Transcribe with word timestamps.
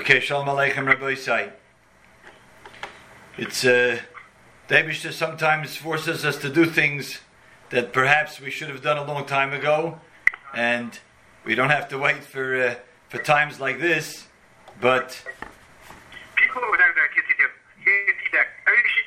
Okay, 0.00 0.18
Shalom 0.18 0.46
Aleichem 0.46 0.86
Rabbi 0.86 1.12
Isai. 1.12 1.52
It's, 3.36 3.66
uh, 3.66 3.98
the 4.68 4.74
Abishter 4.74 5.12
sometimes 5.12 5.76
forces 5.76 6.24
us 6.24 6.38
to 6.38 6.48
do 6.48 6.64
things 6.64 7.20
that 7.68 7.92
perhaps 7.92 8.40
we 8.40 8.50
should 8.50 8.70
have 8.70 8.80
done 8.80 8.96
a 8.96 9.04
long 9.04 9.26
time 9.26 9.52
ago, 9.52 10.00
and 10.54 10.98
we 11.44 11.54
don't 11.54 11.68
have 11.68 11.86
to 11.90 11.98
wait 11.98 12.24
for, 12.24 12.56
uh, 12.56 12.74
for 13.10 13.18
times 13.18 13.60
like 13.60 13.78
this, 13.78 14.26
but 14.80 15.22
People 16.34 16.62
without 16.70 16.94
their 16.94 17.08
kids, 17.08 17.26
you 17.28 17.34
can 17.36 17.50
see 17.84 18.30
that. 18.32 18.46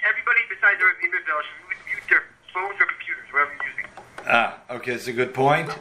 Everybody 0.07 0.41
besides 0.47 0.77
their 0.77 0.93
individual 1.03 1.41
should 1.41 1.85
mute 1.87 2.03
their 2.07 2.23
phones 2.53 2.79
or 2.79 2.85
computers, 2.85 3.25
whatever 3.31 3.51
you're 3.55 3.71
using. 3.71 3.85
Ah, 4.27 4.59
okay, 4.69 4.91
that's 4.91 5.07
a 5.07 5.13
good 5.13 5.33
point. 5.33 5.75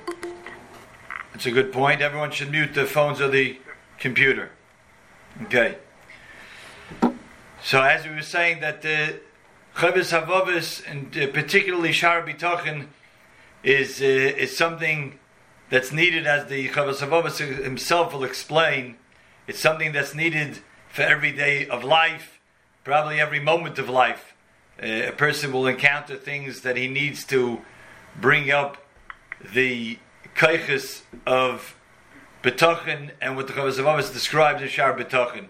It's 1.34 1.44
a 1.44 1.50
good 1.50 1.70
point. 1.70 2.00
Everyone 2.00 2.30
should 2.30 2.50
mute 2.50 2.72
the 2.72 2.86
phones 2.86 3.20
or 3.20 3.28
the 3.28 3.58
computer. 3.98 4.52
Okay. 5.40 5.76
So 7.62 7.80
as 7.80 8.04
we 8.04 8.14
were 8.14 8.22
saying 8.22 8.60
that 8.60 8.82
the 8.82 9.20
Chavis 9.76 10.12
Havavis 10.12 10.82
and 10.86 11.16
uh, 11.16 11.32
particularly 11.32 11.92
Shar 11.92 12.22
B'Tachin 12.22 12.88
is 13.62 14.02
uh, 14.02 14.04
is 14.04 14.56
something 14.56 15.18
that's 15.70 15.92
needed 15.92 16.26
as 16.26 16.48
the 16.48 16.68
Chavis 16.68 17.06
Havavis 17.06 17.38
himself 17.38 18.12
will 18.12 18.24
explain. 18.24 18.96
It's 19.46 19.60
something 19.60 19.92
that's 19.92 20.14
needed 20.14 20.58
for 20.88 21.02
every 21.02 21.32
day 21.32 21.66
of 21.66 21.82
life, 21.82 22.38
probably 22.84 23.18
every 23.18 23.40
moment 23.40 23.78
of 23.78 23.88
life. 23.88 24.34
Uh, 24.82 24.86
a 24.86 25.12
person 25.12 25.52
will 25.52 25.66
encounter 25.66 26.16
things 26.16 26.60
that 26.60 26.76
he 26.76 26.88
needs 26.88 27.24
to 27.26 27.62
bring 28.20 28.50
up 28.50 28.76
the 29.54 29.98
kaiches 30.36 31.02
of 31.26 31.74
betachin 32.42 33.12
and 33.20 33.36
what 33.36 33.46
the 33.46 33.52
Chavos 33.52 33.78
Avavis 33.78 34.12
describes 34.12 34.62
in 34.62 34.68
Shar 34.68 34.96
betachin. 34.96 35.48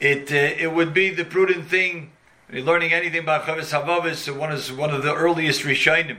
It 0.00 0.30
uh, 0.32 0.62
it 0.62 0.72
would 0.74 0.92
be 0.92 1.10
the 1.10 1.24
prudent 1.24 1.68
thing. 1.68 2.12
Learning 2.50 2.92
anything 2.92 3.20
about 3.20 3.44
Chavos 3.44 3.72
Havavis, 3.72 4.34
one 4.34 4.52
is 4.52 4.72
one 4.72 4.90
of 4.90 5.02
the 5.02 5.14
earliest 5.14 5.62
Rishonim, 5.62 6.18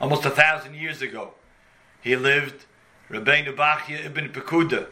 almost 0.00 0.24
a 0.24 0.30
thousand 0.30 0.74
years 0.74 1.00
ago. 1.00 1.34
He 2.02 2.16
lived 2.16 2.66
Rabbeinu 3.08 3.56
Bachya 3.56 4.04
ibn 4.04 4.28
Pekuda, 4.28 4.88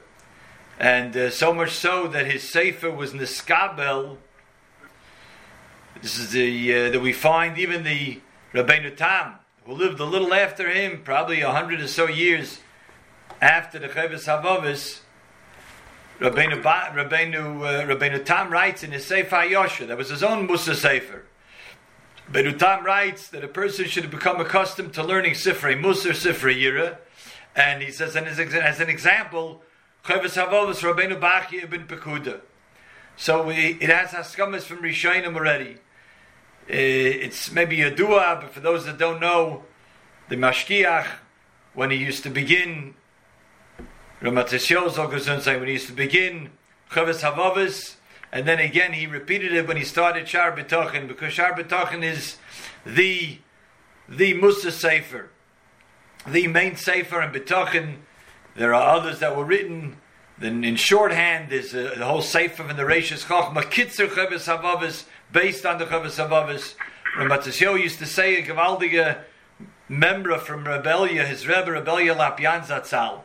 and 0.78 1.17
uh, 1.17 1.30
so 1.30 1.52
much 1.52 1.72
so 1.72 2.08
that 2.08 2.27
his 2.27 2.48
sefer 2.48 2.91
was 2.91 3.12
niskabel. 3.12 4.17
This 6.00 6.19
is 6.19 6.33
the 6.33 6.74
uh, 6.74 6.91
that 6.91 7.00
we 7.00 7.12
find 7.12 7.58
even 7.58 7.84
the 7.84 8.20
Rabbeinu 8.55 8.97
Tam, 8.97 9.34
who 9.67 9.74
lived 9.74 10.00
a 10.00 10.05
little 10.05 10.33
after 10.33 10.70
him, 10.70 11.02
probably 11.05 11.42
a 11.42 11.52
hundred 11.52 11.80
or 11.80 11.89
so 11.89 12.06
years 12.06 12.61
after 13.40 13.78
the 13.78 13.88
Chavis 13.88 14.26
Havavis, 14.26 15.00
Rabbeinu, 16.20 16.62
ba- 16.62 16.92
Rabbeinu, 16.94 17.62
uh, 17.62 17.86
Rabbeinu 17.86 18.24
Tam 18.24 18.50
writes 18.50 18.82
in 18.82 18.90
his 18.90 19.06
Sefer 19.06 19.36
Yosha, 19.36 19.86
that 19.86 19.96
was 19.96 20.10
his 20.10 20.22
own 20.22 20.46
Musa 20.46 20.74
Sefer. 20.74 21.24
Rabbeinu 22.30 22.58
Tam 22.58 22.84
writes 22.84 23.28
that 23.28 23.44
a 23.44 23.48
person 23.48 23.86
should 23.86 24.10
become 24.10 24.40
accustomed 24.40 24.92
to 24.94 25.02
learning 25.02 25.32
Sifrei 25.32 25.80
Musa, 25.80 26.10
Sifrei 26.10 26.60
Yira, 26.60 26.98
and 27.54 27.82
he 27.82 27.90
says, 27.90 28.16
and 28.16 28.26
as, 28.26 28.38
as 28.38 28.80
an 28.80 28.88
example, 28.88 29.62
Chavis 30.04 30.42
Havavis, 30.42 30.80
Rabbeinu 30.80 31.20
Bachya 31.20 31.64
ibn 31.64 31.86
Pekuda. 31.86 32.40
So 33.16 33.46
we, 33.46 33.78
it 33.80 33.90
has 33.90 34.10
Haskamas 34.10 34.62
from 34.62 34.78
Rishonim 34.78 35.34
already. 35.34 35.74
Uh, 36.70 36.74
it's 36.74 37.50
maybe 37.50 37.82
a 37.82 37.94
dua, 37.94 38.38
but 38.40 38.50
for 38.50 38.60
those 38.60 38.84
that 38.86 38.98
don't 38.98 39.20
know, 39.20 39.64
the 40.28 40.36
Mashkiach, 40.36 41.06
when 41.74 41.90
he 41.90 41.96
used 41.96 42.22
to 42.24 42.30
begin 42.30 42.94
Ramatisyoz 44.20 45.42
say 45.42 45.56
when 45.56 45.69
he 45.69 45.74
used 45.74 45.86
to 45.86 45.92
begin 45.92 46.50
Chavis 46.91 47.20
Havavis, 47.20 47.94
and 48.33 48.48
then 48.48 48.58
again 48.58 48.92
he 48.92 49.06
repeated 49.06 49.52
it 49.52 49.69
when 49.69 49.77
he 49.77 49.84
started 49.84 50.28
Shar 50.28 50.56
B'Tachin, 50.56 51.06
because 51.06 51.33
Shar 51.33 51.52
B'Tachin 51.52 52.02
is 52.02 52.36
the 52.84 53.39
the 54.08 54.34
Musa 54.34 54.73
Sefer, 54.73 55.30
the 56.27 56.48
main 56.48 56.74
Sefer 56.74 57.23
in 57.23 57.30
B'Tachin. 57.30 57.96
There 58.56 58.74
are 58.74 58.96
others 58.96 59.20
that 59.20 59.36
were 59.36 59.45
written. 59.45 59.98
Then 60.36 60.64
in 60.64 60.77
shorthand, 60.77 61.50
there's 61.50 61.74
a, 61.74 61.95
the 61.96 62.05
whole 62.05 62.23
Sefer 62.23 62.68
in 62.68 62.77
the 62.77 62.83
Reishis 62.83 63.24
Chochma 63.24 63.62
Kitzer 63.62 64.08
Chavis 64.08 64.52
Havavis, 64.52 65.05
based 65.30 65.64
on 65.64 65.79
the 65.79 65.85
Chavis 65.85 66.18
Havavis. 66.18 66.74
Ramatisyo 67.17 67.80
used 67.80 68.00
to 68.00 68.06
say 68.06 68.40
a 68.40 68.45
Gavaldige 68.45 69.18
member 69.89 70.39
from 70.39 70.64
Reb 70.64 70.85
Elya, 70.85 71.24
his 71.24 71.46
Rebbe 71.46 71.70
Reb 71.70 71.86
Elya 71.86 72.17
Lopian 72.17 72.64
Zatzal 72.64 73.23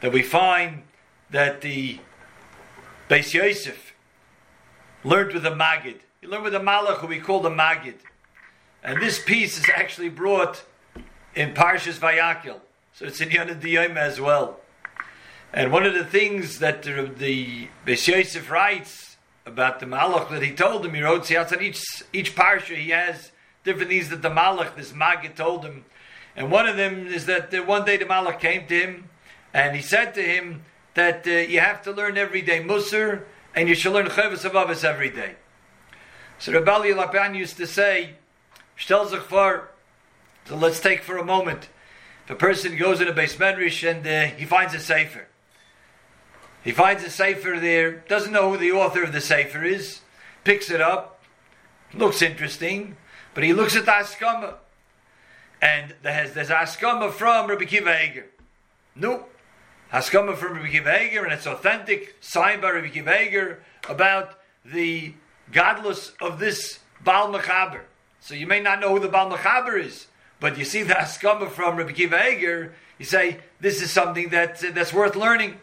that 0.00 0.12
we 0.12 0.22
find 0.22 0.82
that 1.30 1.60
the 1.60 1.98
Beis 3.08 3.32
Yosef 3.32 3.94
learned 5.04 5.32
with 5.32 5.46
a 5.46 5.50
Magid. 5.50 5.98
He 6.20 6.26
learned 6.26 6.44
with 6.44 6.54
a 6.54 6.60
Malach 6.60 6.98
who 6.98 7.06
we 7.06 7.20
call 7.20 7.40
the 7.40 7.50
Magid. 7.50 7.94
And 8.82 9.00
this 9.00 9.22
piece 9.22 9.58
is 9.58 9.66
actually 9.74 10.08
brought 10.08 10.64
in 11.34 11.54
Parshas 11.54 11.98
Vayakhel. 11.98 12.60
So 12.92 13.06
it's 13.06 13.20
in 13.20 13.30
Yonah 13.30 13.54
Diyom 13.54 13.96
as 13.96 14.20
well. 14.20 14.60
And 15.52 15.72
one 15.72 15.84
of 15.84 15.94
the 15.94 16.04
things 16.04 16.58
that 16.58 16.82
the, 16.82 17.10
the 17.16 17.68
Beis 17.86 18.06
Yosef 18.06 18.50
writes 18.50 19.16
about 19.44 19.80
the 19.80 19.86
Malach 19.86 20.30
that 20.30 20.42
he 20.42 20.52
told 20.52 20.84
him, 20.84 20.94
he 20.94 21.02
wrote, 21.02 21.26
see, 21.26 21.36
outside 21.36 21.62
each, 21.62 21.82
each 22.12 22.34
Parsha 22.34 22.76
he 22.76 22.90
has 22.90 23.30
different 23.64 23.90
things 23.90 24.08
that 24.08 24.22
the 24.22 24.30
Malach, 24.30 24.76
this 24.76 24.92
Magid 24.92 25.36
told 25.36 25.64
him. 25.64 25.84
And 26.34 26.50
one 26.50 26.66
of 26.66 26.76
them 26.76 27.06
is 27.06 27.26
that 27.26 27.52
one 27.66 27.84
day 27.84 27.96
the 27.96 28.04
Malach 28.04 28.40
came 28.40 28.66
to 28.66 28.74
him 28.74 29.08
and 29.56 29.74
he 29.74 29.80
said 29.80 30.12
to 30.12 30.22
him 30.22 30.64
that 30.92 31.26
uh, 31.26 31.30
you 31.30 31.60
have 31.60 31.80
to 31.82 31.90
learn 31.90 32.18
every 32.18 32.42
day 32.42 32.62
Musar, 32.62 33.22
and 33.54 33.70
you 33.70 33.74
should 33.74 33.94
learn 33.94 34.04
Chavis 34.06 34.48
Avavis 34.48 34.84
every 34.84 35.08
day. 35.08 35.36
So 36.38 36.52
Rabbi 36.52 36.92
Lapan 36.92 37.34
used 37.34 37.56
to 37.56 37.66
say, 37.66 38.16
Shtel 38.78 39.08
so 39.08 40.56
let's 40.56 40.78
take 40.78 41.02
for 41.02 41.16
a 41.16 41.24
moment. 41.24 41.70
If 42.26 42.32
a 42.32 42.34
person 42.34 42.76
goes 42.76 43.00
in 43.00 43.08
a 43.08 43.14
base 43.14 43.36
medrash 43.36 43.90
and 43.90 44.06
uh, 44.06 44.36
he 44.36 44.44
finds 44.44 44.74
a 44.74 44.78
sefer, 44.78 45.26
he 46.62 46.72
finds 46.72 47.02
a 47.02 47.10
sefer 47.10 47.58
there, 47.58 48.04
doesn't 48.08 48.34
know 48.34 48.50
who 48.50 48.58
the 48.58 48.72
author 48.72 49.04
of 49.04 49.14
the 49.14 49.22
sefer 49.22 49.64
is, 49.64 50.02
picks 50.44 50.70
it 50.70 50.82
up, 50.82 51.22
looks 51.94 52.20
interesting, 52.20 52.98
but 53.32 53.42
he 53.42 53.54
looks 53.54 53.74
at 53.74 53.86
the 53.86 53.92
Askama, 53.92 54.56
and 55.62 55.94
there's, 56.02 56.34
there's 56.34 56.50
Askama 56.50 57.10
from 57.10 57.48
Rabbi 57.48 57.64
Kiva 57.64 58.04
Eger. 58.04 58.26
Nope. 58.94 59.32
Haskama 59.92 60.36
from 60.36 60.54
Rabbi 60.54 60.70
Kiva 60.70 60.90
and 60.90 61.32
it's 61.32 61.46
authentic, 61.46 62.16
signed 62.20 62.62
by 62.62 62.70
Rabbi 62.70 62.88
Kiva 62.88 63.56
about 63.88 64.38
the 64.64 65.14
godless 65.52 66.12
of 66.20 66.38
this 66.38 66.80
Baal 67.02 67.32
Mechaber. 67.32 67.82
So 68.20 68.34
you 68.34 68.46
may 68.46 68.60
not 68.60 68.80
know 68.80 68.90
who 68.90 69.00
the 69.00 69.08
Baal 69.08 69.30
Mechaber 69.30 69.80
is, 69.80 70.06
but 70.40 70.58
you 70.58 70.64
see 70.64 70.82
the 70.82 70.94
Haskama 70.94 71.50
from 71.50 71.76
Rabbi 71.76 71.92
Kiva 71.92 72.70
you 72.98 73.04
say, 73.04 73.40
this 73.60 73.82
is 73.82 73.90
something 73.90 74.30
that, 74.30 74.64
uh, 74.64 74.70
that's 74.72 74.92
worth 74.92 75.16
learning. 75.16 75.58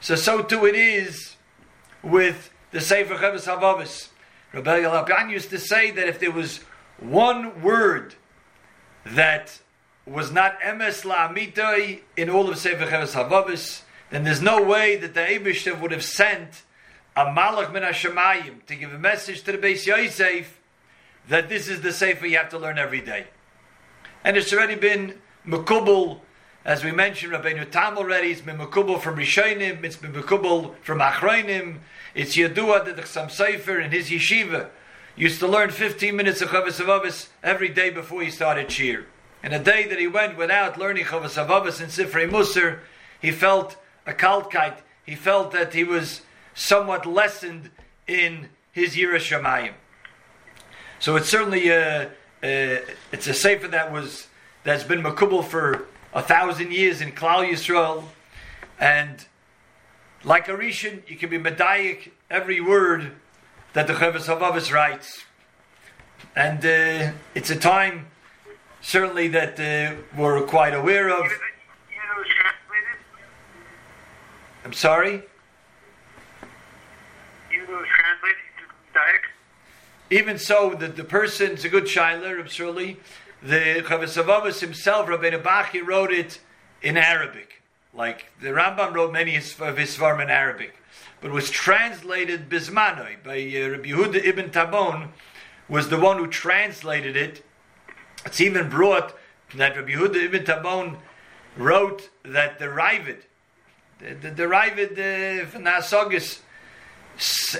So, 0.00 0.14
so 0.14 0.42
too 0.42 0.66
it 0.66 0.74
is 0.74 1.36
with 2.02 2.50
the 2.70 2.80
Sefer 2.80 3.16
Chavis 3.16 3.46
Havavis. 3.46 4.08
Rabbi 4.52 4.80
Yalapian 4.80 5.30
used 5.30 5.50
to 5.50 5.58
say 5.58 5.90
that 5.90 6.08
if 6.08 6.20
there 6.20 6.30
was 6.30 6.60
one 6.98 7.62
word 7.62 8.14
that 9.04 9.60
was 10.06 10.30
not 10.30 10.60
emes 10.60 11.04
la'amitai 11.04 12.00
in 12.16 12.28
all 12.28 12.48
of 12.48 12.58
Sefer 12.58 12.86
Cheves 12.86 13.14
Havavis, 13.14 13.82
then 14.10 14.24
there's 14.24 14.42
no 14.42 14.62
way 14.62 14.96
that 14.96 15.14
the 15.14 15.20
Eibishter 15.20 15.80
would 15.80 15.90
have 15.90 16.04
sent 16.04 16.62
a 17.16 17.24
Malach 17.24 17.72
min 17.72 17.82
Hashemayim 17.82 18.66
to 18.66 18.76
give 18.76 18.92
a 18.92 18.98
message 18.98 19.42
to 19.44 19.52
the 19.52 19.58
Beis 19.58 19.86
Yosef 19.86 20.60
that 21.28 21.48
this 21.48 21.68
is 21.68 21.80
the 21.80 21.92
Sefer 21.92 22.26
you 22.26 22.36
have 22.36 22.50
to 22.50 22.58
learn 22.58 22.78
every 22.78 23.00
day. 23.00 23.26
And 24.22 24.36
it's 24.36 24.52
already 24.52 24.74
been 24.74 25.20
Mekubal, 25.46 26.20
as 26.64 26.84
we 26.84 26.92
mentioned, 26.92 27.32
Rabbeinu 27.32 27.70
Tam 27.70 27.96
already, 27.96 28.28
it's 28.28 28.40
been 28.40 28.58
Mekubal 28.58 29.00
from 29.00 29.16
Rishonim, 29.16 29.84
it's 29.84 29.96
been 29.96 30.12
Mekubal 30.12 30.74
from 30.82 30.98
Achronim, 30.98 31.78
it's 32.14 32.36
Yadua 32.36 32.84
that 32.84 32.96
the 32.96 33.02
Chasam 33.02 33.26
Sofer 33.26 33.82
in 33.82 33.90
his 33.90 34.10
yeshiva 34.10 34.68
used 35.16 35.38
to 35.40 35.46
learn 35.46 35.70
15 35.70 36.14
minutes 36.14 36.42
of 36.42 36.48
Chavis 36.48 36.82
Havavis 36.82 37.28
every 37.42 37.68
day 37.68 37.90
before 37.90 38.22
he 38.22 38.30
started 38.30 38.70
Shir. 38.70 39.06
In 39.44 39.52
a 39.52 39.58
day 39.58 39.86
that 39.86 39.98
he 39.98 40.06
went 40.06 40.38
without 40.38 40.78
learning 40.78 41.04
Chavas 41.04 41.36
Avavas 41.36 41.78
and 41.78 41.90
Sifrei 41.92 42.26
Musar, 42.26 42.78
he 43.20 43.30
felt 43.30 43.76
a 44.06 44.14
kalkite. 44.14 44.78
He 45.04 45.14
felt 45.14 45.52
that 45.52 45.74
he 45.74 45.84
was 45.84 46.22
somewhat 46.54 47.04
lessened 47.04 47.70
in 48.08 48.48
his 48.72 48.96
Yiras 48.96 49.28
Shamayim. 49.28 49.74
So 50.98 51.16
it's 51.16 51.28
certainly 51.28 51.68
a, 51.68 52.10
a, 52.42 52.80
it's 53.12 53.26
a 53.26 53.34
sefer 53.34 53.68
that 53.68 53.92
was 53.92 54.28
that's 54.62 54.82
been 54.82 55.02
makubal 55.02 55.44
for 55.44 55.88
a 56.14 56.22
thousand 56.22 56.72
years 56.72 57.02
in 57.02 57.12
Klal 57.12 57.46
Yisrael, 57.46 58.04
and 58.80 59.26
like 60.24 60.48
a 60.48 60.52
Rishon, 60.52 61.06
you 61.06 61.18
can 61.18 61.28
be 61.28 61.38
medayik 61.38 62.12
every 62.30 62.62
word 62.62 63.12
that 63.74 63.88
the 63.88 63.92
Chavas 63.92 64.24
Havavis 64.24 64.72
writes, 64.72 65.22
and 66.34 66.64
uh, 66.64 67.12
it's 67.34 67.50
a 67.50 67.56
time 67.56 68.06
certainly 68.84 69.28
that 69.28 69.58
uh, 69.58 69.96
we're 70.16 70.42
quite 70.42 70.74
aware 70.74 71.08
of. 71.08 71.24
I'm 74.64 74.72
sorry? 74.72 75.22
Even 80.10 80.38
so, 80.38 80.74
the, 80.74 80.88
the 80.88 81.04
person's 81.04 81.64
a 81.64 81.68
good 81.68 81.84
shiler, 81.84 82.38
absolutely. 82.38 82.98
The 83.42 83.82
Chavasavavas 83.84 84.60
himself, 84.60 85.08
Rabbeinu 85.08 85.42
Bachya, 85.42 85.84
wrote 85.84 86.12
it 86.12 86.40
in 86.82 86.96
Arabic. 86.96 87.62
Like 87.92 88.26
the 88.40 88.48
Rambam 88.48 88.94
wrote 88.94 89.12
many 89.12 89.36
of 89.36 89.78
his 89.78 89.96
Svarm 89.96 90.22
in 90.22 90.30
Arabic, 90.30 90.74
but 91.20 91.30
was 91.30 91.50
translated 91.50 92.48
Bismanoi 92.48 93.22
by 93.24 93.38
uh, 93.38 93.70
Rabbi 93.70 93.88
Yehuda 93.88 94.24
ibn 94.24 94.50
Tibbon, 94.50 95.08
was 95.68 95.88
the 95.88 95.98
one 95.98 96.18
who 96.18 96.26
translated 96.26 97.16
it 97.16 97.43
it's 98.24 98.40
even 98.40 98.68
brought 98.68 99.14
that 99.56 99.76
Rabbi 99.76 99.92
Yehuda 99.92 100.16
ibn 100.16 100.44
Tibbon 100.44 100.96
wrote 101.56 102.10
that 102.24 102.58
the 102.58 102.66
Ravid, 102.66 103.22
the, 104.00 104.14
the, 104.14 104.30
the 104.30 104.42
Ravid 104.44 104.92
uh, 104.92 105.46
from 105.46 105.64
Nasogis, 105.64 106.40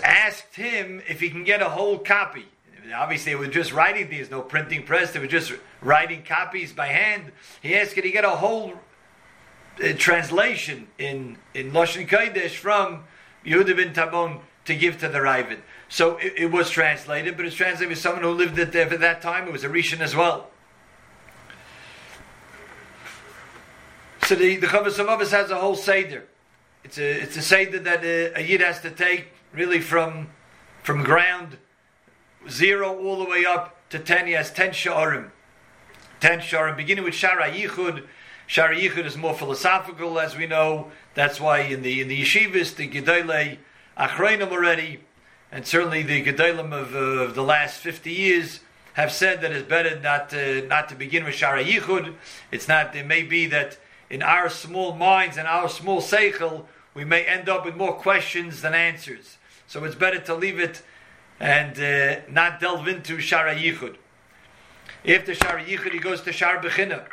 asked 0.03 0.57
him 0.57 1.03
if 1.09 1.21
he 1.21 1.31
can 1.31 1.45
get 1.45 1.63
a 1.63 1.69
whole 1.69 1.99
copy. 1.99 2.47
Obviously, 2.95 3.33
they 3.33 3.39
were 3.39 3.47
just 3.47 3.73
writing 3.73 4.11
these, 4.11 4.31
no 4.31 4.43
printing 4.43 4.85
press. 4.85 5.13
They 5.13 5.19
were 5.19 5.27
just 5.27 5.53
writing 5.81 6.23
copies 6.23 6.73
by 6.73 6.89
hand. 6.89 7.33
He 7.63 7.75
asked, 7.77 7.95
"Can 7.95 8.05
he 8.05 8.11
get 8.11 8.25
a 8.25 8.31
whole 8.31 8.75
uh, 9.83 9.93
translation 9.97 10.89
in 10.99 11.39
in 11.55 11.71
Lashon 11.73 12.07
Kodesh 12.07 12.57
from 12.57 13.05
Yehuda 13.47 13.77
bin 13.77 13.95
Tibbon 13.95 14.41
to 14.67 14.75
give 14.75 14.99
to 14.99 15.09
the 15.09 15.21
Ravid?" 15.21 15.61
So 15.89 16.19
it, 16.19 16.35
it, 16.37 16.51
was 16.51 16.69
translated, 16.69 17.37
but 17.39 17.47
it's 17.47 17.57
translated 17.57 17.89
by 17.89 17.95
someone 17.95 18.23
who 18.23 18.33
lived 18.33 18.59
at 18.59 18.91
for 18.91 18.99
that 18.99 19.23
time. 19.23 19.47
It 19.47 19.53
was 19.53 19.65
a 19.65 19.69
Rishon 19.69 20.01
as 20.01 20.15
well. 20.15 20.51
So 24.27 24.35
the 24.35 24.57
the 24.57 24.67
Chavos 24.67 25.31
has 25.33 25.51
a 25.51 25.57
whole 25.57 25.77
seder. 25.77 26.25
It's 26.83 26.97
a 26.97 27.23
it's 27.23 27.37
a 27.37 27.43
seder 27.43 27.79
that 27.81 28.03
a, 28.03 28.39
a 28.39 28.41
yid 28.41 28.63
has 28.63 28.81
to 28.81 28.91
take 28.91 29.27
really 29.53 29.83
from 29.83 30.29
from 30.83 31.05
ground 31.05 31.59
zero 32.49 32.99
all 32.99 33.19
the 33.23 33.29
way 33.29 33.45
up 33.45 33.77
to 33.91 33.99
ten. 33.99 34.27
He 34.27 34.33
has 34.33 34.51
ten 34.51 34.71
sharim, 34.71 35.31
ten 36.21 36.39
sharim, 36.39 36.75
beginning 36.75 37.05
with 37.05 37.13
Shara 37.13 37.53
Yichud. 37.53 38.05
Shara 38.49 38.75
Yichud 38.79 39.05
is 39.05 39.17
more 39.17 39.35
philosophical, 39.35 40.19
as 40.19 40.37
we 40.37 40.47
know. 40.47 40.91
That's 41.15 41.39
why 41.39 41.61
in 41.61 41.83
the 41.83 42.01
in 42.01 42.09
the 42.09 42.23
yeshivas, 42.23 42.77
the 42.77 42.89
Gedolei 42.89 43.59
Achreinim 43.99 44.51
already, 44.51 45.01
and 45.53 45.67
certainly 45.67 46.03
the 46.03 46.25
Gedolim 46.25 46.73
of, 46.73 46.95
uh, 46.95 46.99
of 46.99 47.35
the 47.35 47.43
last 47.43 47.81
fifty 47.81 48.13
years 48.13 48.61
have 48.95 49.13
said 49.13 49.43
that 49.43 49.53
it's 49.53 49.69
better 49.69 50.01
not 50.01 50.31
to, 50.31 50.67
not 50.67 50.89
to 50.89 50.95
begin 50.95 51.25
with 51.25 51.35
Shara 51.35 51.63
Yichud. 51.63 52.15
It's 52.51 52.69
not. 52.69 52.97
It 52.97 53.07
may 53.07 53.23
be 53.23 53.47
that 53.49 53.77
in 54.11 54.23
our 54.23 54.49
small 54.49 54.95
minds 54.95 55.37
and 55.37 55.49
our 55.49 55.69
small 55.69 56.01
seichel, 56.01 56.65
we 56.95 57.05
may 57.05 57.25
end 57.25 57.49
up 57.49 57.65
with 57.65 57.77
more 57.77 57.95
questions 57.95 58.63
than 58.63 58.75
answers. 58.75 59.39
So 59.67 59.85
it's 59.85 59.95
better 59.95 60.21
to 60.21 60.35
leave 60.35 60.61
it 60.61 60.83
and 61.41 61.79
uh, 61.79 62.21
not 62.31 62.61
delve 62.61 62.87
into 62.87 63.17
Shara 63.17 63.57
Yichud. 63.57 63.97
After 65.07 65.35
Shara 65.35 65.65
Yichud, 65.65 65.93
he 65.93 65.99
goes 65.99 66.23
to 66.23 66.33
Shar 66.33 66.63
Bechina. 66.63 67.05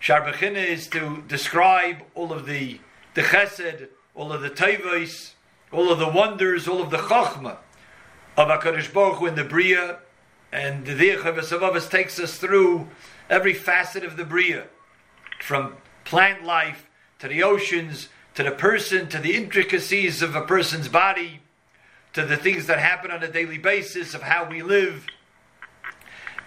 Shar 0.00 0.22
Bechina 0.22 0.64
is 0.66 0.88
to 0.88 1.22
describe 1.28 1.98
all 2.14 2.32
of 2.32 2.46
the, 2.46 2.80
the 3.14 3.22
chesed, 3.22 3.88
all 4.14 4.32
of 4.32 4.42
the 4.42 4.50
tevos, 4.50 5.32
all 5.72 5.90
of 5.90 5.98
the 5.98 6.08
wonders, 6.08 6.66
all 6.66 6.82
of 6.82 6.90
the 6.90 6.98
chachma 6.98 7.58
of 8.36 8.48
HaKadosh 8.48 8.92
Baruch 8.92 9.18
Hu 9.18 9.26
in 9.26 9.34
the 9.34 9.44
Bria, 9.44 9.98
and 10.52 10.84
the 10.84 10.94
Diach 10.94 11.90
takes 11.90 12.18
us 12.18 12.38
through 12.38 12.88
every 13.28 13.54
facet 13.54 14.04
of 14.04 14.16
the 14.16 14.24
Bria, 14.24 14.66
from 15.40 15.76
plant 16.04 16.44
life 16.44 16.86
to 17.18 17.28
the 17.28 17.42
oceans, 17.42 18.08
to 18.34 18.42
the 18.42 18.50
person, 18.50 19.08
to 19.08 19.18
the 19.18 19.36
intricacies 19.36 20.22
of 20.22 20.34
a 20.34 20.42
person's 20.42 20.88
body, 20.88 21.40
to 22.12 22.24
the 22.24 22.36
things 22.36 22.66
that 22.66 22.78
happen 22.78 23.10
on 23.10 23.22
a 23.22 23.30
daily 23.30 23.58
basis 23.58 24.14
of 24.14 24.22
how 24.22 24.48
we 24.48 24.62
live. 24.62 25.06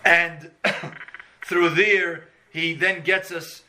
And 0.03 0.51
through 1.45 1.69
there, 1.69 2.29
he 2.51 2.73
then 2.73 3.03
gets 3.03 3.31
us 3.31 3.63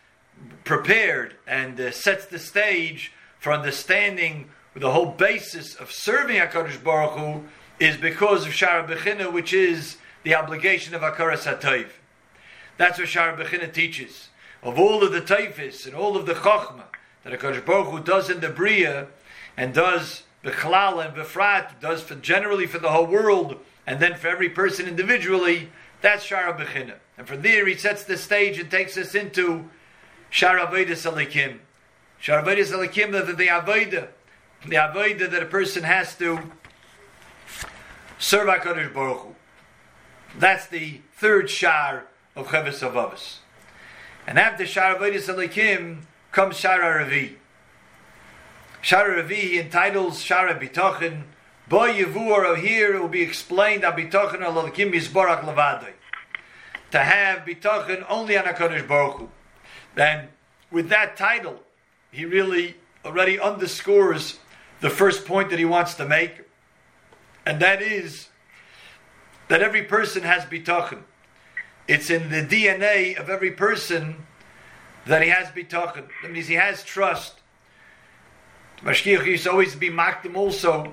prepared 0.65 1.37
and 1.47 1.79
uh, 1.81 1.91
sets 1.91 2.27
the 2.27 2.39
stage 2.39 3.13
for 3.39 3.53
understanding 3.53 4.49
the 4.75 4.91
whole 4.91 5.07
basis 5.07 5.75
of 5.77 5.93
serving 5.93 6.37
HaKadosh 6.37 6.83
Baruch 6.83 7.19
Hu 7.19 7.45
is 7.79 7.97
because 7.97 8.47
of 8.47 8.53
Shara 8.53 8.87
Bechina, 8.89 9.33
which 9.33 9.53
is 9.53 9.99
the 10.25 10.35
obligation 10.35 10.95
of 10.95 11.03
Akaras 11.03 11.45
HaTayv. 11.45 11.89
That's 12.77 12.99
what 12.99 13.09
Shara 13.09 13.39
Bechina 13.39 13.73
teaches. 13.73 14.31
Of 14.65 14.79
all 14.79 15.05
of 15.05 15.13
the 15.13 15.21
Taifis 15.21 15.87
and 15.87 15.95
all 15.95 16.17
of 16.17 16.25
the 16.25 16.33
Chochmah 16.33 16.87
that 17.23 17.39
HaKadosh 17.39 17.67
Baruch 17.67 17.89
Hu 17.89 18.01
does 18.01 18.31
in 18.31 18.41
the 18.41 18.49
Bria 18.49 19.09
and 19.59 19.75
does 19.75 20.23
Bechlal 20.43 21.05
and 21.05 21.15
Befrat 21.15 21.81
does 21.81 22.03
for 22.03 22.15
generally 22.15 22.67
for 22.67 22.79
the 22.79 22.91
whole 22.91 23.07
world, 23.07 23.59
and 23.87 24.01
then 24.01 24.15
for 24.17 24.29
every 24.29 24.49
person 24.49 24.89
individually, 24.89 25.71
that's 26.01 26.27
Shara 26.27 26.59
Bechina. 26.59 26.95
And 27.19 27.29
from 27.29 27.43
there 27.43 27.67
he 27.67 27.75
sets 27.75 28.05
the 28.05 28.17
stage 28.17 28.59
and 28.59 28.71
takes 28.71 28.97
us 28.97 29.15
into 29.15 29.69
Shara 30.33 30.67
Avedis 30.67 31.11
Alikim. 31.11 31.59
Shara 32.23 32.43
Avedis 32.43 32.73
Alikim, 32.73 33.13
the, 33.13 33.35
the 33.35 33.49
Aveda, 33.49 34.09
the 34.67 34.77
Aveda 34.77 35.31
that 35.31 35.43
a 35.43 35.47
person 35.47 35.83
has 35.83 36.17
to 36.17 36.39
serve 38.19 38.49
HaKadosh 38.49 38.95
Baruch 38.95 39.19
Hu. 39.19 39.35
That's 40.39 40.67
the 40.67 41.01
third 41.13 41.51
Shar 41.51 42.07
of 42.35 42.49
Chavis 42.49 42.81
Avavas. 42.81 43.41
And 44.27 44.39
after 44.39 44.65
Shara 44.65 44.99
Avedis 44.99 45.33
Alikim 45.33 46.03
comes 46.33 46.57
Shara 46.57 47.01
Ravi. 47.01 47.39
Shara 48.83 49.17
Ravi 49.17 49.35
he 49.35 49.59
entitles 49.59 50.25
Shara 50.25 50.59
Bitochen. 50.59 51.25
Boy 51.69 51.93
Yavur 51.93 52.59
here 52.59 52.95
it 52.95 53.01
will 53.01 53.09
be 53.09 53.23
explained 53.23 53.83
that 53.83 53.97
Bitochen 53.97 54.41
Alakim 54.41 54.93
Yisborach 54.93 55.43
Levadoi. 55.45 55.93
To 56.93 56.99
have 56.99 57.41
Bitochen 57.41 58.05
only 58.09 58.37
on 58.39 58.45
HaKadosh 58.45 58.87
Baruch 58.87 59.19
Hu. 59.19 59.29
Then 59.95 60.29
with 60.71 60.89
that 60.89 61.17
title, 61.17 61.63
he 62.11 62.25
really 62.25 62.77
already 63.05 63.39
underscores 63.39 64.39
the 64.81 64.91
first 64.91 65.25
point 65.25 65.51
that 65.51 65.59
he 65.59 65.65
wants 65.65 65.95
to 65.95 66.07
make, 66.07 66.43
and 67.47 67.61
that 67.61 67.81
is 67.81 68.29
that 69.49 69.63
every 69.63 69.83
person 69.83 70.23
has 70.23 70.45
bitachon. 70.45 71.03
It's 71.87 72.11
in 72.11 72.31
the 72.31 72.43
DNA 72.43 73.19
of 73.19 73.29
every 73.29 73.51
person 73.51 74.27
that 75.07 75.23
he 75.23 75.29
has 75.29 75.49
bitachon. 75.49 76.09
That 76.23 76.33
means 76.33 76.47
he 76.47 76.55
has 76.55 76.83
trust 76.83 77.41
Mashgiach 78.85 79.25
used 79.25 79.45
to 79.45 79.51
always 79.51 79.75
be 79.75 79.89
makdim 79.89 80.37
also 80.37 80.93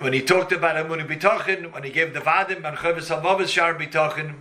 when 0.00 0.12
he 0.12 0.20
talked 0.20 0.50
about 0.50 0.76
Amun 0.76 1.06
B'tachin, 1.06 1.72
when 1.72 1.84
he 1.84 1.90
gave 1.90 2.12
the 2.12 2.18
Vadim 2.18 2.64
and 2.64 2.76
Chavis 2.76 3.08
Hamavis 3.08 3.46
Shar 3.46 3.74
B'tachin, 3.74 4.34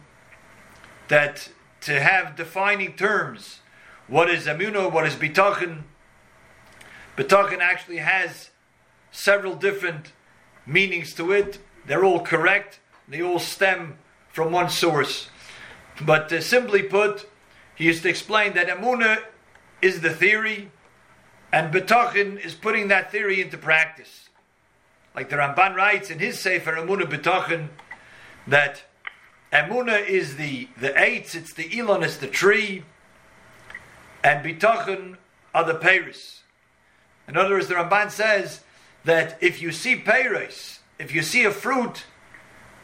that 1.08 1.50
to 1.82 2.00
have 2.00 2.36
defining 2.36 2.94
terms, 2.94 3.60
what 4.08 4.28
is 4.28 4.48
Amuno, 4.48 4.92
what 4.92 5.06
is 5.06 5.14
B'tachin, 5.16 5.84
B'tachin 7.16 7.60
actually 7.60 7.98
has 7.98 8.50
several 9.12 9.54
different 9.54 10.12
meanings 10.66 11.14
to 11.14 11.32
it. 11.32 11.60
They're 11.86 12.04
all 12.04 12.22
correct. 12.22 12.80
They 13.08 13.22
all 13.22 13.38
stem 13.38 14.00
from 14.32 14.52
one 14.52 14.70
source. 14.70 15.30
But 16.06 16.32
uh, 16.32 16.42
simply 16.42 16.84
put, 16.84 17.28
he 17.76 17.86
used 17.86 18.04
to 18.04 18.10
explain 18.10 18.54
that 18.54 18.68
Amunah 18.68 19.24
is 19.82 20.02
the 20.02 20.10
theory, 20.10 20.72
and 21.52 21.74
Betachin 21.74 22.44
is 22.44 22.54
putting 22.54 22.88
that 22.88 23.12
theory 23.12 23.42
into 23.42 23.58
practice. 23.58 24.30
Like 25.16 25.30
the 25.30 25.36
Ramban 25.36 25.76
writes 25.76 26.10
in 26.10 26.20
his 26.20 26.40
Sefer 26.40 26.74
Emunah 26.74 27.10
Betachin 27.10 27.68
that 28.48 28.84
Emunah 29.52 30.08
is 30.08 30.38
the, 30.38 30.70
the 30.80 31.00
eights, 31.02 31.36
it's 31.36 31.54
the 31.54 31.78
Elon, 31.78 32.04
it's 32.04 32.18
the 32.18 32.28
tree, 32.28 32.84
and 34.24 34.46
Betachin 34.46 35.18
are 35.54 35.66
the 35.66 35.76
Paris. 35.76 36.44
In 37.28 37.38
other 37.38 37.56
words, 37.56 37.68
the 37.68 37.76
Ramban 37.76 38.12
says 38.12 38.62
that 39.04 39.38
if 39.42 39.62
you 39.62 39.72
see 39.72 39.98
Paris, 39.98 40.80
if 41.00 41.14
you 41.14 41.22
see 41.22 41.44
a 41.44 41.52
fruit, 41.52 42.06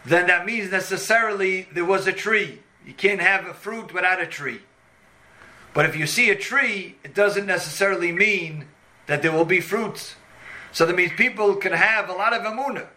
then 0.05 0.27
that 0.27 0.45
means 0.45 0.71
necessarily 0.71 1.67
there 1.71 1.85
was 1.85 2.07
a 2.07 2.13
tree. 2.13 2.59
You 2.87 2.93
can't 2.93 3.19
have 3.19 3.45
a 3.45 3.53
fruit 3.53 3.93
without 3.93 4.21
a 4.21 4.25
tree. 4.25 4.61
But 5.73 5.85
if 5.85 5.97
you 5.97 6.07
see 6.07 6.29
a 6.29 6.35
tree, 6.35 6.95
it 7.03 7.13
doesn't 7.13 7.45
necessarily 7.45 8.13
mean 8.13 8.69
that 9.07 9.21
there 9.21 9.33
will 9.33 9.45
be 9.45 9.59
fruits. 9.59 10.15
So 10.71 10.85
that 10.85 10.95
means 10.95 11.11
people 11.17 11.57
can 11.57 11.73
have 11.73 12.09
a 12.09 12.13
lot 12.13 12.31
of 12.31 12.43
amunah. 12.43 12.87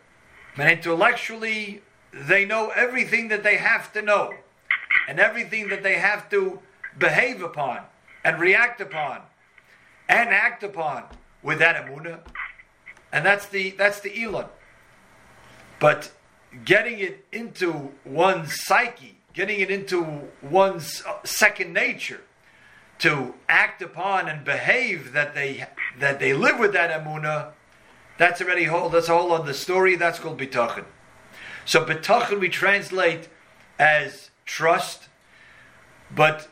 And 0.56 0.70
intellectually, 0.70 1.82
they 2.12 2.44
know 2.44 2.70
everything 2.70 3.28
that 3.28 3.42
they 3.42 3.56
have 3.56 3.92
to 3.94 4.00
know. 4.00 4.32
And 5.08 5.18
everything 5.18 5.68
that 5.70 5.82
they 5.82 5.94
have 5.94 6.30
to 6.30 6.60
behave 6.96 7.42
upon 7.42 7.80
and 8.24 8.38
react 8.38 8.80
upon 8.80 9.22
and 10.08 10.30
act 10.30 10.62
upon 10.62 11.04
with 11.42 11.58
that 11.58 11.84
amunah. 11.84 12.20
And 13.12 13.26
that's 13.26 13.46
the 13.46 13.70
that's 13.70 14.00
the 14.00 14.22
elon. 14.22 14.46
But 15.80 16.12
getting 16.64 17.00
it 17.00 17.24
into 17.32 17.90
one's 18.04 18.64
psyche, 18.64 19.19
getting 19.34 19.60
it 19.60 19.70
into 19.70 20.28
one's 20.42 21.02
uh, 21.06 21.16
second 21.24 21.72
nature, 21.72 22.22
to 22.98 23.34
act 23.48 23.80
upon 23.80 24.28
and 24.28 24.44
behave 24.44 25.12
that 25.12 25.34
they 25.34 25.66
that 25.98 26.20
they 26.20 26.34
live 26.34 26.58
with 26.58 26.72
that 26.72 26.90
emuna, 26.90 27.52
that's 28.18 28.40
already 28.40 28.64
whole. 28.64 28.90
That's 28.90 29.08
a 29.08 29.16
whole 29.16 29.32
other 29.32 29.54
story. 29.54 29.96
That's 29.96 30.18
called 30.18 30.38
bitachon. 30.38 30.84
So 31.64 31.84
betachin 31.84 32.40
we 32.40 32.48
translate 32.48 33.28
as 33.78 34.30
trust, 34.44 35.08
but 36.14 36.48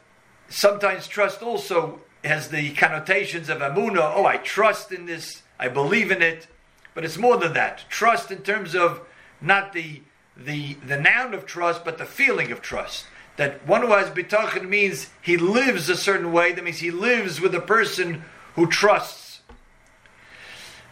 sometimes 0.49 1.06
trust 1.06 1.42
also 1.42 2.00
has 2.25 2.49
the 2.49 2.70
connotations 2.75 3.49
of 3.49 3.58
amuna. 3.58 4.00
Oh, 4.00 4.25
I 4.25 4.38
trust 4.38 4.92
in 4.92 5.06
this. 5.06 5.42
I 5.58 5.68
believe 5.68 6.11
in 6.11 6.23
it. 6.23 6.47
But 6.94 7.04
it's 7.04 7.18
more 7.18 7.37
than 7.37 7.52
that. 7.52 7.85
Trust 7.88 8.30
in 8.30 8.38
terms 8.38 8.75
of 8.75 9.02
not 9.40 9.73
the 9.73 10.02
the 10.38 10.75
the 10.75 10.99
noun 10.99 11.35
of 11.35 11.47
trust, 11.47 11.85
but 11.85 11.99
the 11.99 12.04
feeling 12.04 12.52
of 12.52 12.62
trust. 12.62 13.07
That 13.37 13.66
one 13.66 13.83
who 13.83 13.88
has 13.88 14.11
bitachon 14.11 14.68
means 14.68 15.11
he 15.23 15.37
lives 15.37 15.88
a 15.88 15.97
certain 15.97 16.33
way. 16.33 16.52
That 16.52 16.64
means 16.64 16.78
he 16.78 16.90
lives 16.90 17.40
with 17.40 17.54
a 17.54 17.61
person 17.61 18.25
who 18.54 18.66
trusts, 18.66 19.40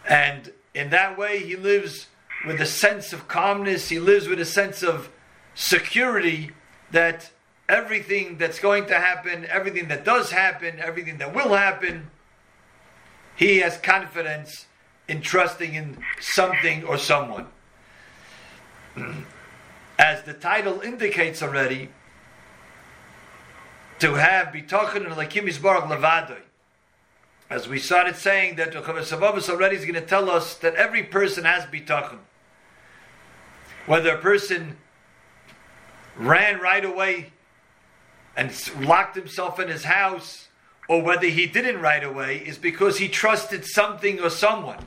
and 0.07 0.51
in 0.73 0.89
that 0.91 1.17
way 1.17 1.39
he 1.39 1.55
lives 1.55 2.07
with 2.45 2.61
a 2.61 2.65
sense 2.65 3.13
of 3.13 3.27
calmness. 3.27 3.89
He 3.89 3.99
lives 3.99 4.27
with 4.27 4.39
a 4.39 4.45
sense 4.45 4.83
of 4.83 5.09
security 5.55 6.51
that 6.91 7.31
everything 7.67 8.37
that's 8.37 8.59
going 8.59 8.85
to 8.87 8.95
happen, 8.95 9.45
everything 9.49 9.87
that 9.89 10.05
does 10.05 10.31
happen, 10.31 10.79
everything 10.79 11.17
that 11.17 11.33
will 11.33 11.53
happen, 11.53 12.09
he 13.35 13.57
has 13.57 13.77
confidence 13.77 14.67
in 15.07 15.21
trusting 15.21 15.73
in 15.73 15.97
something 16.19 16.83
or 16.83 16.97
someone. 16.97 17.47
As 19.99 20.23
the 20.23 20.33
title 20.33 20.81
indicates 20.81 21.41
already, 21.41 21.89
to 23.99 24.13
have 24.13 24.47
bitachon 24.47 25.05
and 25.05 25.15
lakim 25.15 25.49
isbarach 25.49 25.87
levadoi. 25.87 26.41
As 27.49 27.67
we 27.67 27.79
started 27.79 28.15
saying 28.15 28.57
that 28.57 28.73
Chavasavavas 28.73 29.49
already 29.49 29.77
is 29.77 29.83
going 29.83 29.95
to 29.95 30.01
tell 30.01 30.29
us 30.29 30.55
that 30.55 30.75
every 30.75 31.03
person 31.03 31.45
has 31.45 31.63
bitachon. 31.65 32.19
Whether 33.85 34.15
a 34.15 34.17
person 34.19 34.77
ran 36.15 36.59
right 36.59 36.83
away 36.83 37.31
and 38.35 38.51
locked 38.81 39.15
himself 39.15 39.59
in 39.59 39.67
his 39.69 39.85
house, 39.85 40.47
or 40.87 41.01
whether 41.01 41.27
he 41.27 41.47
didn't 41.47 41.81
right 41.81 42.03
away, 42.03 42.37
is 42.37 42.57
because 42.57 42.99
he 42.99 43.07
trusted 43.07 43.65
something 43.65 44.19
or 44.19 44.29
someone. 44.29 44.85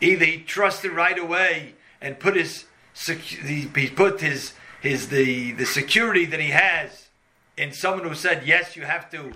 Either 0.00 0.24
he 0.24 0.38
trusted 0.38 0.92
right 0.92 1.18
away 1.18 1.74
and 2.00 2.18
put 2.18 2.36
his 2.36 2.64
he 2.94 3.88
put 3.88 4.20
his 4.20 4.54
his 4.80 5.08
the 5.08 5.52
the 5.52 5.66
security 5.66 6.24
that 6.26 6.40
he 6.40 6.50
has 6.50 7.08
in 7.56 7.72
someone 7.72 8.08
who 8.08 8.14
said 8.14 8.46
yes, 8.46 8.76
you 8.76 8.82
have 8.84 9.10
to 9.10 9.32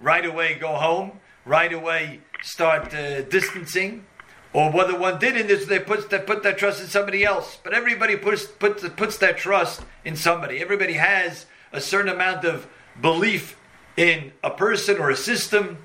right 0.00 0.24
away 0.24 0.54
go 0.54 0.74
home, 0.74 1.20
right 1.44 1.72
away 1.72 2.20
start 2.42 2.94
uh, 2.94 3.22
distancing, 3.22 4.06
or 4.52 4.70
whether 4.70 4.96
one 4.96 5.18
didn't, 5.18 5.50
is 5.50 5.66
they 5.66 5.80
put 5.80 6.10
they 6.10 6.18
put 6.18 6.42
their 6.42 6.52
trust 6.52 6.80
in 6.80 6.86
somebody 6.86 7.24
else. 7.24 7.58
But 7.62 7.74
everybody 7.74 8.16
puts 8.16 8.46
puts 8.46 8.88
puts 8.90 9.18
their 9.18 9.32
trust 9.32 9.82
in 10.04 10.16
somebody. 10.16 10.58
Everybody 10.60 10.94
has 10.94 11.46
a 11.72 11.80
certain 11.80 12.12
amount 12.12 12.44
of 12.44 12.68
belief 13.00 13.56
in 13.96 14.32
a 14.42 14.50
person 14.50 14.98
or 14.98 15.10
a 15.10 15.16
system, 15.16 15.78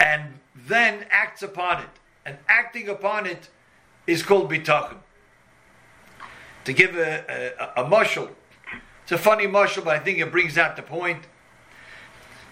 and 0.00 0.34
then 0.54 1.06
acts 1.10 1.42
upon 1.42 1.82
it. 1.82 1.88
And 2.24 2.36
acting 2.46 2.88
upon 2.88 3.26
it 3.26 3.48
is 4.06 4.22
called 4.22 4.50
bitachon. 4.50 4.98
To 6.68 6.74
give 6.74 6.98
a, 6.98 7.54
a, 7.58 7.82
a 7.82 7.84
mushal, 7.86 8.28
it's 9.02 9.12
a 9.12 9.16
funny 9.16 9.46
mushal, 9.46 9.82
but 9.82 9.96
I 9.96 10.00
think 10.00 10.18
it 10.18 10.30
brings 10.30 10.58
out 10.58 10.76
the 10.76 10.82
point. 10.82 11.22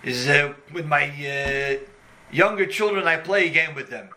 Is 0.03 0.27
uh, 0.27 0.55
with 0.73 0.87
my 0.87 1.11
uh, 1.11 1.85
younger 2.33 2.65
children, 2.65 3.07
I 3.07 3.19
play 3.19 3.49
a 3.49 3.51
game 3.51 3.75
with 3.75 3.91
them 3.91 4.09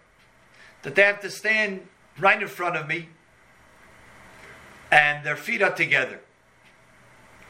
that 0.84 0.96
they 0.96 1.02
have 1.02 1.20
to 1.20 1.30
stand 1.30 1.86
right 2.18 2.42
in 2.42 2.48
front 2.48 2.78
of 2.78 2.88
me, 2.88 3.10
and 4.90 5.26
their 5.26 5.36
feet 5.36 5.62
are 5.62 5.76
together, 5.76 6.22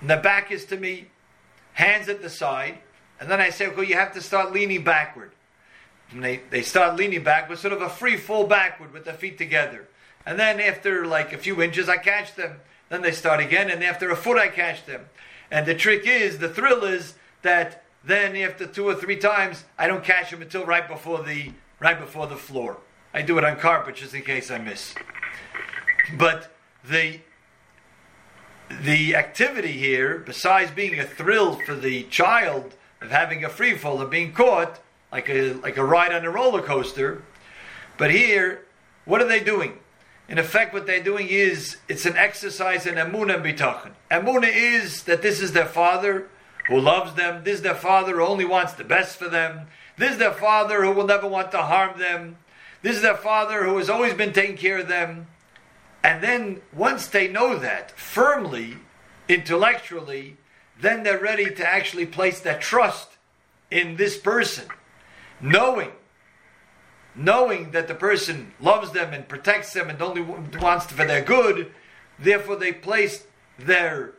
and 0.01 0.09
their 0.09 0.19
back 0.19 0.51
is 0.51 0.65
to 0.65 0.77
me, 0.77 1.05
hands 1.73 2.09
at 2.09 2.23
the 2.23 2.31
side, 2.31 2.79
and 3.19 3.29
then 3.29 3.39
I 3.39 3.51
say, 3.51 3.67
"Okay, 3.67 3.85
you 3.85 3.93
have 3.93 4.15
to 4.15 4.21
start 4.21 4.53
leaning 4.53 4.83
backward." 4.83 5.33
And 6.09 6.23
they, 6.23 6.37
they 6.49 6.63
start 6.63 6.95
leaning 6.95 7.21
back 7.21 7.47
with 7.47 7.59
sort 7.59 7.73
of 7.73 7.83
a 7.83 7.89
free 7.89 8.17
fall 8.17 8.47
backward 8.47 8.91
with 8.91 9.05
their 9.05 9.13
feet 9.13 9.37
together. 9.37 9.87
And 10.25 10.39
then 10.39 10.59
after 10.59 11.05
like 11.05 11.33
a 11.33 11.37
few 11.37 11.61
inches, 11.61 11.89
I 11.89 11.97
catch 11.97 12.35
them. 12.35 12.59
Then 12.89 13.01
they 13.01 13.11
start 13.11 13.39
again, 13.39 13.69
and 13.69 13.83
after 13.83 14.09
a 14.09 14.15
foot, 14.15 14.37
I 14.37 14.47
catch 14.47 14.85
them. 14.85 15.05
And 15.51 15.65
the 15.65 15.75
trick 15.75 16.05
is, 16.05 16.39
the 16.39 16.49
thrill 16.49 16.83
is 16.83 17.15
that 17.43 17.83
then 18.03 18.35
after 18.35 18.65
two 18.65 18.87
or 18.87 18.95
three 18.95 19.17
times, 19.17 19.63
I 19.77 19.87
don't 19.87 20.03
catch 20.03 20.31
them 20.31 20.41
until 20.41 20.65
right 20.65 20.87
before 20.87 21.23
the 21.23 21.51
right 21.79 21.99
before 21.99 22.27
the 22.27 22.35
floor. 22.35 22.77
I 23.13 23.21
do 23.21 23.37
it 23.37 23.43
on 23.43 23.57
carpet 23.57 23.95
just 23.95 24.13
in 24.13 24.21
case 24.21 24.51
I 24.51 24.57
miss. 24.57 24.95
But 26.17 26.51
the 26.83 27.21
the 28.69 29.15
activity 29.15 29.73
here, 29.73 30.19
besides 30.19 30.71
being 30.71 30.99
a 30.99 31.05
thrill 31.05 31.55
for 31.55 31.75
the 31.75 32.03
child 32.03 32.75
of 33.01 33.11
having 33.11 33.43
a 33.43 33.49
free 33.49 33.75
fall 33.75 34.01
of 34.01 34.09
being 34.09 34.33
caught, 34.33 34.79
like 35.11 35.29
a 35.29 35.53
like 35.53 35.77
a 35.77 35.83
ride 35.83 36.13
on 36.13 36.25
a 36.25 36.29
roller 36.29 36.61
coaster. 36.61 37.23
But 37.97 38.11
here, 38.11 38.65
what 39.05 39.21
are 39.21 39.27
they 39.27 39.41
doing? 39.41 39.79
In 40.29 40.37
effect, 40.37 40.73
what 40.73 40.85
they're 40.85 41.03
doing 41.03 41.27
is 41.27 41.77
it's 41.87 42.05
an 42.05 42.15
exercise 42.15 42.85
in 42.85 42.95
emuna 42.95 43.35
and 43.35 43.43
bitachon. 43.43 43.91
Emuna 44.11 44.47
is 44.47 45.03
that 45.03 45.23
this 45.23 45.41
is 45.41 45.53
their 45.53 45.65
father 45.65 46.27
who 46.67 46.79
loves 46.79 47.15
them. 47.15 47.43
This 47.43 47.55
is 47.55 47.61
their 47.63 47.73
father 47.73 48.17
who 48.17 48.23
only 48.23 48.45
wants 48.45 48.73
the 48.73 48.83
best 48.83 49.17
for 49.17 49.27
them. 49.27 49.65
This 49.97 50.11
is 50.11 50.17
their 50.19 50.31
father 50.31 50.85
who 50.85 50.91
will 50.91 51.07
never 51.07 51.27
want 51.27 51.51
to 51.51 51.63
harm 51.63 51.99
them. 51.99 52.37
This 52.83 52.95
is 52.95 53.01
their 53.01 53.17
father 53.17 53.63
who 53.63 53.77
has 53.79 53.89
always 53.89 54.13
been 54.13 54.31
taking 54.31 54.55
care 54.55 54.77
of 54.77 54.87
them. 54.87 55.25
And 56.03 56.23
then 56.23 56.61
once 56.71 57.07
they 57.07 57.27
know 57.27 57.57
that 57.57 57.91
firmly, 57.97 58.77
intellectually, 59.27 60.37
then 60.79 61.01
they're 61.01 61.19
ready 61.19 61.49
to 61.55 61.67
actually 61.67 62.05
place 62.05 62.39
their 62.39 62.59
trust 62.59 63.09
in 63.71 63.97
this 63.97 64.15
person 64.15 64.67
knowing 65.41 65.91
knowing 67.15 67.71
that 67.71 67.87
the 67.87 67.95
person 67.95 68.53
loves 68.59 68.91
them 68.91 69.13
and 69.13 69.27
protects 69.27 69.73
them 69.73 69.89
and 69.89 70.01
only 70.01 70.21
wants 70.21 70.85
for 70.87 71.05
their 71.05 71.21
good, 71.21 71.71
therefore 72.17 72.55
they 72.55 72.71
place 72.71 73.25
their 73.57 74.13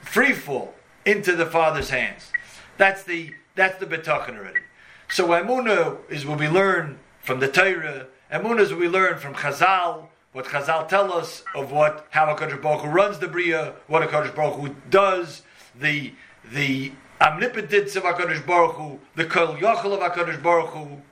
free 0.00 0.32
fall 0.32 0.74
into 1.04 1.36
the 1.36 1.46
Father's 1.46 1.90
hands. 1.90 2.30
That's 2.76 3.02
the 3.02 3.34
that's 3.54 3.78
the 3.78 3.86
betachin 3.86 4.36
already. 4.36 4.60
So 5.08 5.28
emuna 5.28 5.98
is 6.10 6.26
what 6.26 6.40
we 6.40 6.48
learn 6.48 6.98
from 7.20 7.40
the 7.40 7.48
Torah. 7.48 8.06
Emuna 8.32 8.60
is 8.60 8.70
what 8.70 8.80
we 8.80 8.88
learn 8.88 9.18
from 9.18 9.34
Chazal. 9.34 10.08
What 10.32 10.46
Chazal 10.46 10.88
tell 10.88 11.12
us 11.12 11.44
of 11.54 11.70
what 11.70 12.06
how 12.10 12.26
Hakadosh 12.26 12.60
Baruch 12.60 12.82
Hu 12.82 12.88
runs 12.88 13.18
the 13.20 13.28
bria, 13.28 13.74
what 13.86 14.02
Hakadosh 14.02 14.34
Baruch 14.34 14.54
Hu 14.54 14.74
does, 14.90 15.42
the 15.78 16.12
the 16.52 16.92
omnipotence 17.20 17.96
of 17.96 18.02
HaKadosh 18.02 18.44
Baruch 18.46 18.74
Hu, 18.74 19.00
the 19.14 19.24
Kol 19.24 19.56
Yochel 19.56 19.94
of 19.94 20.00
HaKadosh 20.00 20.42
Baruch 20.42 20.70
Hu. 20.70 21.02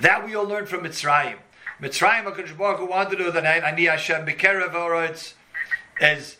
That 0.00 0.24
we 0.24 0.34
all 0.34 0.44
learned 0.44 0.68
from 0.68 0.80
Mitzrayim. 0.80 1.36
Mitzrayim, 1.80 2.24
HaKadosh 2.24 2.56
Baruch 2.56 2.78
Hu 2.78 2.86
wanted 2.86 3.16
to 3.16 3.30
that 3.30 3.44
Ani 3.44 3.84
Hashem 3.84 4.26
Bekerev 4.26 4.72
Oretz, 4.72 5.34
as 6.00 6.36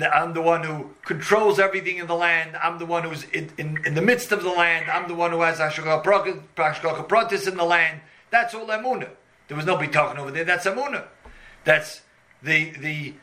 I'm 0.00 0.32
the 0.32 0.40
one 0.40 0.64
who 0.64 0.90
controls 1.04 1.58
everything 1.58 1.98
in 1.98 2.06
the 2.06 2.14
land. 2.14 2.56
I'm 2.56 2.78
the 2.78 2.86
one 2.86 3.04
who's 3.04 3.24
in, 3.24 3.50
in, 3.58 3.78
in 3.84 3.94
the 3.94 4.02
midst 4.02 4.32
of 4.32 4.42
the 4.42 4.50
land. 4.50 4.90
I'm 4.90 5.08
the 5.08 5.14
one 5.14 5.30
who 5.30 5.42
has 5.42 5.58
Hashgacha 5.58 6.02
Pratis 6.02 7.48
in 7.48 7.56
the 7.56 7.64
land. 7.64 8.00
That's 8.30 8.54
all 8.54 8.66
Emunah. 8.66 9.10
There 9.48 9.56
was 9.56 9.66
nobody 9.66 9.90
talking 9.92 10.18
over 10.18 10.30
there. 10.30 10.44
That's 10.44 10.66
Emunah. 10.66 11.04
That's 11.64 12.00
the 12.42 12.70
the 12.70 13.14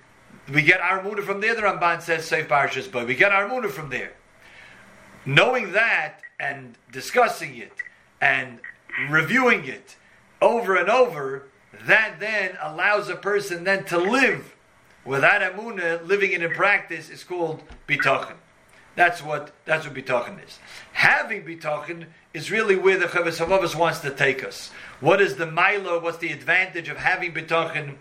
we 0.54 0.62
get 0.62 0.80
our 0.80 1.02
Emunah 1.02 1.24
from 1.24 1.42
there. 1.42 1.56
The 1.56 1.62
Ramban 1.62 2.02
says 2.02 2.30
Seif 2.30 2.48
Parshas, 2.48 2.92
but 2.92 3.08
we 3.08 3.16
get 3.16 3.32
our 3.32 3.48
Emunah 3.50 3.72
from 3.72 3.90
there 3.90 4.14
knowing 5.26 5.74
that 5.74 6.22
and 6.40 6.78
discussing 6.92 7.58
it 7.58 7.74
and 8.22 8.60
reviewing 9.10 9.66
it 9.66 9.96
over 10.42 10.76
and 10.76 10.90
over, 10.90 11.44
that 11.86 12.20
then 12.20 12.58
allows 12.62 13.10
a 13.10 13.16
person 13.16 13.64
then 13.64 13.84
to 13.86 13.98
live 13.98 14.56
without 15.06 15.42
amuna, 15.42 16.06
living 16.06 16.32
it 16.32 16.44
in 16.44 16.52
practice 16.52 17.10
is 17.10 17.24
called 17.24 17.64
bitachon. 17.88 18.36
That's 18.96 19.24
what 19.24 19.52
that's 19.66 19.86
what 19.86 19.96
bitachon 19.96 20.44
is. 20.46 20.60
Having 20.94 21.44
bitachon 21.44 22.08
is 22.34 22.52
really 22.52 22.76
where 22.76 22.98
the 22.98 23.06
Chavos 23.06 23.44
Havavos 23.44 23.76
wants 23.76 24.00
to 24.00 24.12
take 24.12 24.44
us. 24.44 24.72
What 25.00 25.22
is 25.22 25.38
the 25.38 25.46
milo? 25.46 26.00
What's 26.00 26.18
the 26.18 26.32
advantage 26.32 26.90
of 26.90 26.98
having 26.98 27.34
bitachon? 27.34 27.96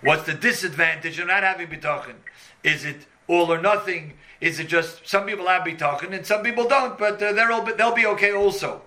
What's 0.00 0.24
the 0.24 0.34
disadvantage 0.34 1.18
of 1.18 1.26
not 1.26 1.42
having 1.42 1.66
bitachon? 1.66 2.16
Is 2.62 2.84
it 2.84 3.06
all 3.26 3.52
or 3.52 3.60
nothing? 3.60 4.14
Is 4.40 4.60
it 4.60 4.68
just 4.68 5.08
some 5.08 5.26
people 5.26 5.48
have 5.48 5.62
bitachon 5.62 6.12
and 6.12 6.24
some 6.24 6.42
people 6.42 6.68
don't, 6.68 6.98
but 6.98 7.20
uh, 7.22 7.32
they'll 7.76 7.94
be 7.94 8.06
okay 8.06 8.32
also. 8.32 8.82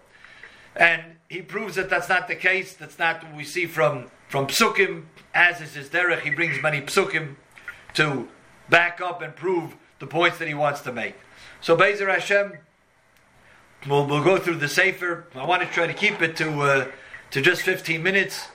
And 0.75 1.16
he 1.29 1.41
proves 1.41 1.75
that 1.75 1.89
that's 1.89 2.09
not 2.09 2.27
the 2.27 2.35
case. 2.35 2.73
That's 2.73 2.97
not 2.97 3.23
what 3.23 3.35
we 3.35 3.43
see 3.43 3.65
from 3.65 4.09
from 4.29 4.47
psukim. 4.47 5.05
As 5.33 5.61
is 5.61 5.73
his 5.73 5.89
derech, 5.89 6.21
he 6.21 6.29
brings 6.29 6.61
many 6.61 6.81
psukim 6.81 7.35
to 7.93 8.27
back 8.69 9.01
up 9.01 9.21
and 9.21 9.35
prove 9.35 9.75
the 9.99 10.07
points 10.07 10.37
that 10.39 10.47
he 10.47 10.53
wants 10.53 10.81
to 10.81 10.91
make. 10.91 11.15
So 11.61 11.75
Bezer 11.75 12.07
Hashem, 12.07 12.53
we'll, 13.87 14.05
we'll 14.05 14.23
go 14.23 14.37
through 14.37 14.57
the 14.57 14.67
sefer. 14.67 15.25
I 15.35 15.45
want 15.45 15.61
to 15.63 15.67
try 15.67 15.87
to 15.87 15.93
keep 15.93 16.21
it 16.21 16.35
to 16.37 16.61
uh, 16.61 16.87
to 17.31 17.41
just 17.41 17.61
15 17.63 18.01
minutes. 18.01 18.47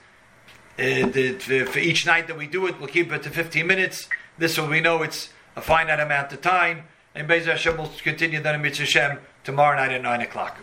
Uh, 0.79 1.05
the, 1.05 1.67
for 1.71 1.77
each 1.77 2.07
night 2.07 2.25
that 2.27 2.37
we 2.37 2.47
do 2.47 2.65
it, 2.65 2.79
we'll 2.79 2.87
keep 2.87 3.11
it 3.11 3.21
to 3.21 3.29
15 3.29 3.67
minutes. 3.67 4.09
This 4.39 4.57
will 4.57 4.67
we 4.67 4.81
know 4.81 5.03
it's 5.03 5.29
a 5.55 5.61
finite 5.61 5.99
amount 5.99 6.33
of 6.33 6.41
time. 6.41 6.85
And 7.13 7.29
Bezer 7.29 7.51
Hashem 7.51 7.77
will 7.77 7.91
continue 8.01 8.41
then 8.41 8.55
in 8.55 8.63
Mitzvah 8.63 8.85
Shem 8.85 9.19
tomorrow 9.43 9.77
night 9.77 9.91
at 9.91 10.01
9 10.01 10.21
o'clock. 10.21 10.57